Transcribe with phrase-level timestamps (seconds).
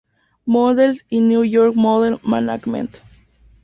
[0.47, 2.95] Models y New York Model Management.